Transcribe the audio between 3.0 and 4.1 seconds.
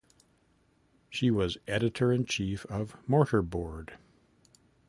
"Mortarboard".